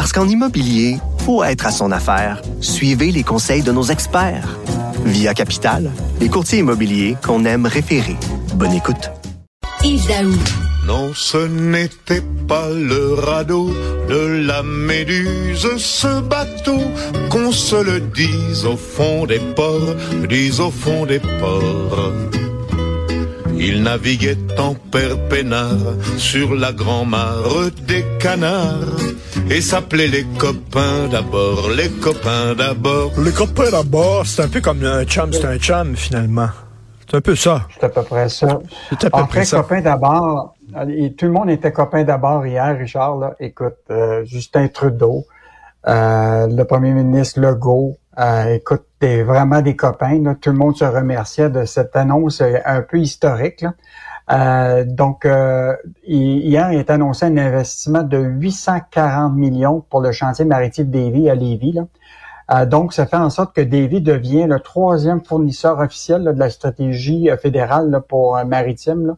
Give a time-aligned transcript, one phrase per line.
[0.00, 0.96] Parce qu'en immobilier,
[1.26, 2.40] faut être à son affaire.
[2.62, 4.58] Suivez les conseils de nos experts.
[5.04, 5.90] Via Capital,
[6.22, 8.16] les courtiers immobiliers qu'on aime référer.
[8.54, 9.10] Bonne écoute.
[9.84, 10.32] Yves Daou.
[10.86, 13.74] Non, ce n'était pas le radeau
[14.08, 16.80] de la méduse, ce bateau,
[17.28, 22.14] qu'on se le dise au fond des ports, dise au fond des ports.
[23.62, 28.96] Il naviguait en père peinard sur la grand-mare des canards
[29.50, 33.12] et s'appelait les copains d'abord, les copains d'abord.
[33.22, 36.48] Les copains d'abord, c'est un peu comme un chum, c'est un chum finalement.
[37.06, 37.66] C'est un peu ça.
[37.74, 38.60] C'est à peu près ça.
[38.88, 39.58] C'est à peu En près ça.
[39.58, 40.54] copain d'abord,
[40.88, 43.18] et tout le monde était copain d'abord hier, Richard.
[43.18, 43.34] Là.
[43.40, 45.26] Écoute, euh, Justin Trudeau,
[45.86, 50.20] euh, le premier ministre Legault, euh, écoute, t'es vraiment des copains.
[50.22, 50.34] Là.
[50.34, 53.62] Tout le monde se remerciait de cette annonce euh, un peu historique.
[53.62, 53.74] Là.
[54.32, 55.74] Euh, donc, euh,
[56.06, 61.30] hi- hier, il est annoncé un investissement de 840 millions pour le chantier maritime Davy
[61.30, 61.72] à Lévis.
[61.72, 61.86] Là.
[62.52, 66.38] Euh, donc, ça fait en sorte que Davy devient le troisième fournisseur officiel là, de
[66.38, 69.16] la stratégie euh, fédérale là, pour euh, maritime.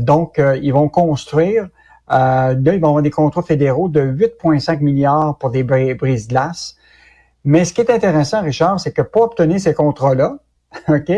[0.00, 1.64] donc, ils vont construire,
[2.12, 6.76] euh, là, ils vont avoir des contrats fédéraux de 8,5 milliards pour des bri- brises-glaces.
[7.44, 10.36] Mais ce qui est intéressant, Richard, c'est que pour obtenir ces contrats-là,
[10.88, 11.12] OK,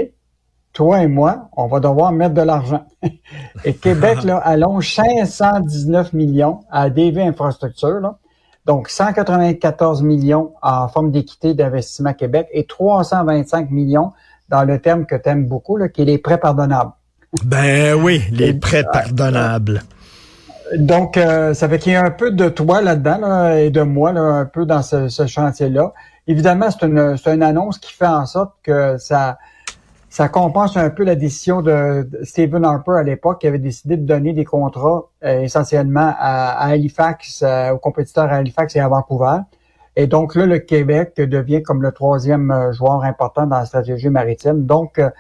[0.73, 2.87] toi et moi, on va devoir mettre de l'argent.
[3.65, 8.19] et Québec, là, allonge 519 millions à DV Infrastructure, là.
[8.65, 14.13] Donc, 194 millions en forme d'équité d'investissement Québec et 325 millions
[14.49, 16.93] dans le terme que tu aimes beaucoup, là, qui est les prêts pardonnables.
[17.45, 19.83] Ben oui, les prêts pardonnables.
[20.77, 23.83] Donc, euh, ça fait qu'il y a un peu de toi là-dedans là, et de
[23.83, 25.93] moi là, un peu dans ce, ce chantier-là.
[26.33, 29.37] Évidemment, c'est une, une annonce qui fait en sorte que ça,
[30.09, 34.07] ça compense un peu la décision de, Stephen Harper à l'époque qui avait décidé de
[34.07, 38.89] donner des contrats euh, essentiellement à, à Halifax, euh, aux compétiteurs à Halifax et à
[38.89, 39.41] Vancouver.
[39.95, 44.09] Et donc là, le Québec devient comme le troisième euh, joueur important dans la stratégie
[44.09, 44.65] maritime.
[44.65, 45.11] Donc, euh,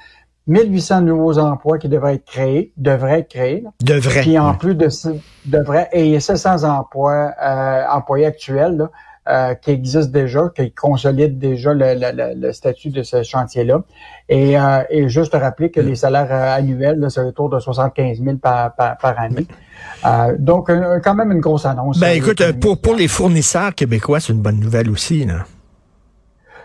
[0.47, 3.61] 1800 nouveaux emplois qui devraient être créés, devraient être créés.
[3.61, 3.71] là.
[3.83, 4.23] Devrait.
[4.23, 5.11] Puis en plus de ça,
[5.45, 8.91] devrait et il y a 700 emplois euh, employés actuels là,
[9.29, 13.83] euh, qui existent déjà, qui consolident déjà le, le- le- le statut de ce chantier-là.
[14.29, 18.37] Et, euh, et juste rappeler que les salaires euh, annuels, c'est autour de 75 000
[18.39, 19.47] par, par, par année.
[20.05, 20.71] Euh, donc,
[21.05, 22.01] quand même une grosse annonce.
[22.01, 25.25] Ben écoute, pour, pour les fournisseurs québécois, c'est une bonne nouvelle aussi.
[25.25, 25.45] Là.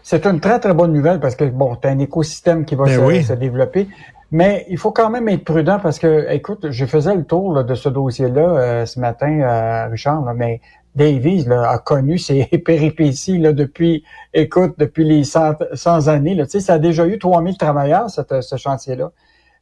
[0.04, 2.86] C'est une très, très bonne nouvelle parce que, bon, tu as un écosystème qui va
[2.86, 3.24] Ben se, oui.
[3.24, 3.88] se développer.
[4.32, 7.64] Mais il faut quand même être prudent parce que, écoute, je faisais le tour là,
[7.64, 10.60] de ce dossier-là euh, ce matin, euh, Richard, là, mais
[10.98, 14.04] Davies là, a connu ses péripéties là, depuis,
[14.34, 16.36] écoute, depuis les 100, 100 années.
[16.36, 16.46] Là.
[16.46, 19.12] Tu sais, ça a déjà eu 3000 travailleurs, cette- ce chantier-là.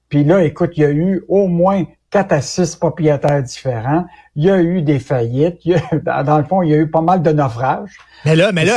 [0.09, 4.05] Puis là, écoute, il y a eu au moins 4 à 6 propriétaires différents.
[4.35, 5.57] Il y a eu des faillites.
[5.65, 7.97] Il y a- dans- le fond, il y a eu pas mal de naufrages.
[8.23, 8.73] Mais là, mais là,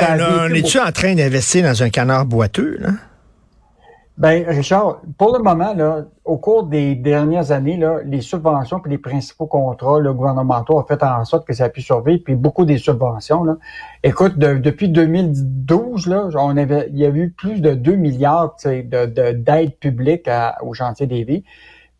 [0.51, 2.77] on, est-tu en train d'investir dans un canard boiteux?
[2.81, 2.89] Là?
[4.19, 8.89] Ben, Richard, pour le moment, là, au cours des dernières années, là, les subventions et
[8.89, 12.35] les principaux contrats là, gouvernementaux ont fait en sorte que ça a pu survivre, puis
[12.35, 13.45] beaucoup des subventions.
[13.45, 13.59] Là.
[14.03, 18.57] Écoute, de- depuis 2012, là, on avait, il y a eu plus de 2 milliards
[18.65, 20.29] d'aides publiques
[20.63, 21.45] au chantier des vies.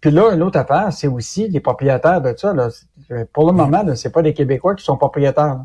[0.01, 2.53] Puis là, une autre affaire, c'est aussi les propriétaires de ça.
[2.53, 2.69] Là.
[3.33, 5.61] Pour le moment, là, c'est pas des Québécois qui sont propriétaires.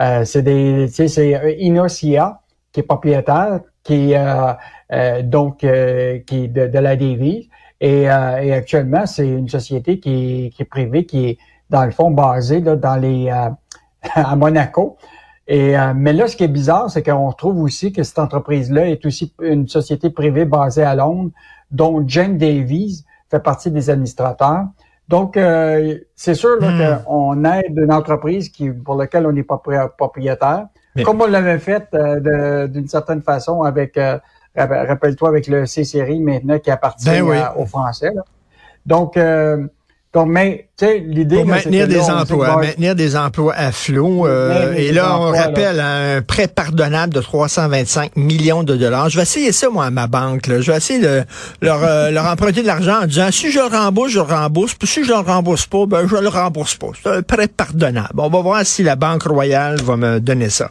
[0.00, 2.40] Euh, c'est des, c'est euh, Inocia
[2.72, 4.52] qui est propriétaire, qui euh,
[4.92, 7.48] euh, donc euh, qui est de, de la Davie.
[7.80, 11.38] Et, euh, et actuellement, c'est une société qui est, qui est privée, qui est
[11.70, 13.48] dans le fond basée là, dans les euh,
[14.14, 14.96] à Monaco.
[15.48, 18.88] Et euh, mais là, ce qui est bizarre, c'est qu'on retrouve aussi que cette entreprise-là
[18.88, 21.30] est aussi une société privée basée à Londres,
[21.70, 24.64] dont Jane Davies fait partie des administrateurs.
[25.08, 27.04] Donc, euh, c'est sûr là, Hmm.
[27.04, 30.66] qu'on aide une entreprise qui, pour laquelle on n'est pas pri- propriétaire,
[30.96, 34.18] Mais- comme on l'avait fait euh, d'une certaine façon avec, euh,
[34.56, 37.36] rapp- rappelle-toi, avec le C-Série maintenant qui appartient Ben oui.
[37.38, 38.12] à- aux Français.
[38.14, 38.22] là.
[38.86, 39.16] Donc,
[40.16, 41.36] euh, l'idée...
[41.36, 44.26] Pour maintenir des emplois, maintenir des emplois à flot.
[44.26, 49.08] Euh, et là, on rappelle un prêt pardonnable de 325 millions de dollars.
[49.08, 50.48] Je vais essayer ça, moi, à ma banque.
[50.48, 50.60] Là.
[50.60, 51.22] Je vais essayer de
[51.62, 54.74] leur, euh, leur emprunter de l'argent en disant, si je le rembourse, je le rembourse.
[54.74, 56.88] Puis si je le rembourse pas, ben, je le rembourse pas.
[57.00, 58.14] C'est un prêt pardonnable.
[58.18, 60.70] On va voir si la Banque Royale va me donner ça.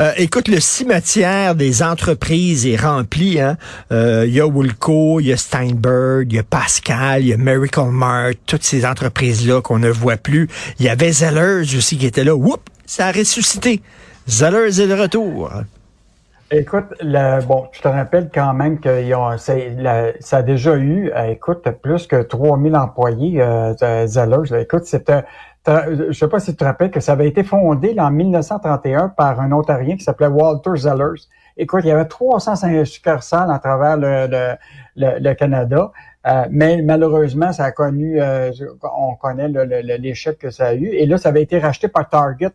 [0.00, 3.40] Euh, écoute, le cimetière des entreprises est rempli.
[3.40, 3.58] Hein.
[3.90, 7.36] Il y a Woolco, il y a Steinberg, il y a Pascal, il y a
[7.36, 10.48] Miracle Mart, toutes ces entreprises-là qu'on ne voit plus.
[10.78, 12.34] Il y avait Zellers aussi qui était là.
[12.34, 13.82] Oups, ça a ressuscité.
[14.28, 15.50] Zellers est de retour.
[16.52, 16.86] Écoute,
[17.46, 19.04] bon, tu te rappelles quand même que
[20.20, 24.60] ça a déjà eu, euh, écoute, plus que 3000 employés, euh, Zellers.
[24.60, 25.24] Écoute, c'était,
[25.66, 29.40] je sais pas si tu te rappelles que ça avait été fondé en 1931 par
[29.40, 31.22] un Ontarien qui s'appelait Walter Zellers.
[31.56, 33.96] Écoute, il y avait 305 succursales à travers
[34.96, 35.92] le Canada.
[36.26, 38.50] Euh, mais malheureusement, ça a connu, euh,
[38.96, 39.48] on connaît
[39.98, 40.88] l'échec que ça a eu.
[40.88, 42.50] Et là, ça avait été racheté par Target.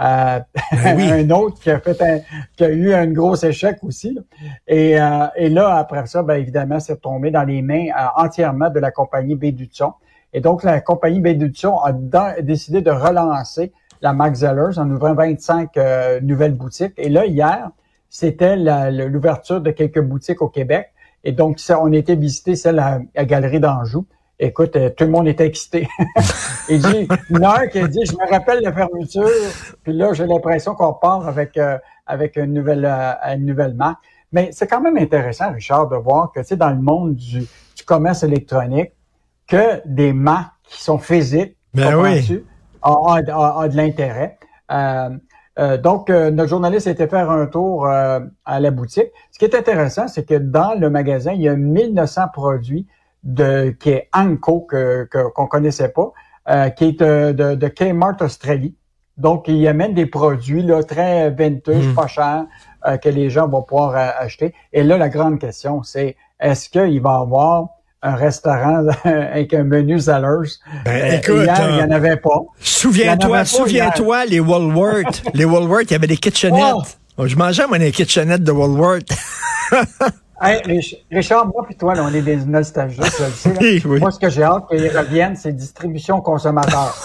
[0.00, 0.40] Euh,
[0.72, 2.20] ben un autre qui a fait un,
[2.56, 4.18] qui a eu un gros échec aussi.
[4.66, 4.92] Et,
[5.36, 9.34] et là, après ça, ben, évidemment, c'est tombé dans les mains entièrement de la compagnie
[9.34, 9.92] Bédutson.
[10.32, 11.92] Et donc, la compagnie Bédutson a
[12.40, 15.76] décidé de relancer la Max Zellers en ouvrant 25
[16.22, 16.94] nouvelles boutiques.
[16.96, 17.68] Et là, hier,
[18.08, 20.92] c'était l'ouverture de quelques boutiques au Québec.
[21.24, 24.06] Et donc, ça, on était visiter celle à, la Galerie d'Anjou.
[24.38, 25.88] Écoute, euh, tout le monde était excité.
[26.68, 29.28] il dit, une qui a dit, je me rappelle la fermeture,
[29.84, 33.98] puis là, j'ai l'impression qu'on part avec euh, avec une nouvelle euh, une nouvelle marque.
[34.32, 37.40] Mais c'est quand même intéressant, Richard, de voir que, tu sais, dans le monde du,
[37.40, 38.92] du commerce électronique,
[39.46, 42.42] que des marques qui sont physiques, ben oui.
[42.82, 44.38] ont, de l'intérêt.
[44.70, 45.10] Euh,
[45.58, 49.08] euh, donc, euh, notre journaliste a été faire un tour euh, à la boutique.
[49.30, 52.86] Ce qui est intéressant, c'est que dans le magasin, il y a 1900 produits
[53.22, 56.12] de qui est Anko que qu'on connaissait pas,
[56.70, 58.74] qui est de, de, Kmart Australie.
[59.16, 61.94] Donc, il amène des produits là, très vintage, hmm.
[61.94, 62.46] pas chers,
[63.00, 64.54] que les gens vont pouvoir acheter.
[64.72, 67.68] Et là, la grande question, c'est est-ce qu'il va y avoir
[68.02, 70.58] un restaurant avec un menu Zellers.
[70.84, 72.40] Ben, euh, écoute, il n'y en avait pas.
[72.60, 75.22] Souviens-toi, souviens-toi, les Walworth.
[75.34, 76.74] les Walworth, il y avait des kitchenettes.
[76.74, 76.82] Oh.
[77.18, 79.10] oh je mangeais, moi, des kitchenettes de Walworth.
[80.42, 80.60] hey,
[81.10, 83.54] Richard, moi puis toi, là, on est des nostalgiques, je le sais.
[83.60, 84.00] Oui, oui.
[84.00, 86.96] Moi, ce que j'ai hâte qu'ils reviennent, c'est distribution consommateur.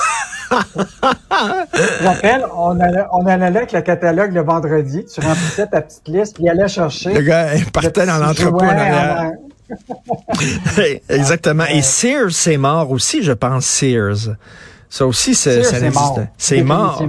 [0.49, 6.07] Je rappelle, on allait, on allait avec le catalogue le vendredi, tu remplissais ta petite
[6.07, 7.13] liste, puis il allait chercher.
[7.13, 9.33] Le gars il partait dans l'entrepôt en arrière.
[11.09, 11.65] Exactement.
[11.65, 14.35] Et Sears, c'est mort aussi, je pense, Sears.
[14.89, 16.21] Ça aussi, ça, ça existe.
[16.37, 17.01] C'est mort.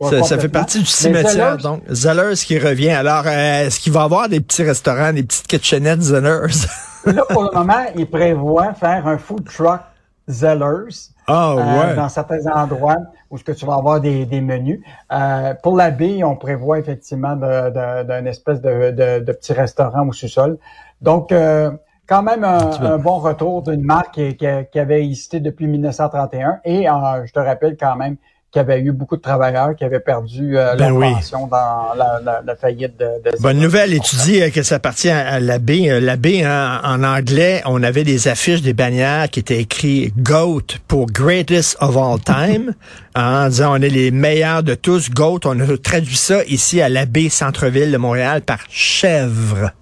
[0.00, 1.82] Ça, ça, fait partie du cimetière, donc.
[1.90, 2.90] Zellers qui revient.
[2.90, 6.66] Alors, euh, est-ce qu'il va y avoir des petits restaurants, des petites kitchenettes Zellers?
[7.04, 9.80] Là, pour le moment, il prévoit faire un food truck
[10.28, 11.12] Zellers.
[11.26, 12.96] Ah, euh, dans certains endroits
[13.30, 14.80] où que tu vas avoir des, des menus.
[15.12, 20.12] Euh, pour la baie, on prévoit effectivement d'un espèce de, de, de, petit restaurant au
[20.12, 20.58] sous-sol.
[21.02, 21.70] Donc, euh,
[22.06, 27.26] quand même un, bon retour d'une marque qui, qui, avait existé depuis 1931 et euh,
[27.26, 28.16] je te rappelle quand même
[28.50, 31.94] qu'il y avait eu beaucoup de travailleurs qui avaient perdu euh, ben leur pension dans
[31.94, 36.00] la, la, faillite de, de Bonne nouvelle, et tu dis que ça appartient à l'abbé.
[36.00, 41.06] L'abbé, hein, en anglais, on avait des affiches, des bannières qui étaient écrites GOAT pour
[41.06, 42.74] Greatest of All Time,
[43.14, 45.10] hein, en disant on est les meilleurs de tous.
[45.10, 49.72] GOAT, on a traduit ça ici à l'abbé Centre-Ville de Montréal par chèvre.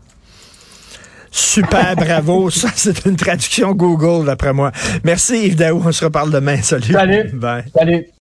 [1.30, 2.50] Super, bravo.
[2.50, 4.72] Ça, c'est une traduction Google, d'après moi.
[5.04, 5.82] Merci, Yves Daou.
[5.84, 6.62] On se reparle demain.
[6.62, 6.92] Salut.
[6.92, 7.30] Salut.
[7.34, 7.64] Bye.
[7.74, 8.06] Salut.